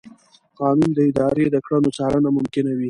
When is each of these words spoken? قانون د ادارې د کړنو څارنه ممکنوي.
قانون 0.59 0.89
د 0.97 0.99
ادارې 1.09 1.45
د 1.53 1.57
کړنو 1.65 1.89
څارنه 1.97 2.29
ممکنوي. 2.37 2.79